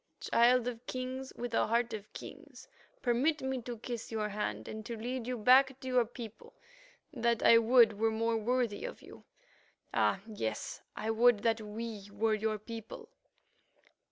"Child 0.19 0.67
of 0.67 0.87
Kings 0.87 1.31
with 1.35 1.53
a 1.53 1.67
heart 1.67 1.93
of 1.93 2.11
kings, 2.13 2.67
permit 3.03 3.43
me 3.43 3.61
to 3.61 3.77
kiss 3.77 4.11
your 4.11 4.29
hand 4.29 4.67
and 4.67 4.83
to 4.87 4.97
lead 4.97 5.27
you 5.27 5.37
back 5.37 5.79
to 5.79 5.87
your 5.87 6.05
people, 6.05 6.53
that 7.13 7.43
I 7.45 7.59
would 7.59 7.99
were 7.99 8.09
more 8.09 8.35
worthy 8.35 8.83
of 8.83 9.03
you. 9.03 9.25
Ah! 9.93 10.19
yes, 10.25 10.81
I 10.95 11.11
would 11.11 11.43
that 11.43 11.61
we 11.61 12.09
were 12.11 12.33
your 12.33 12.57
people." 12.57 13.09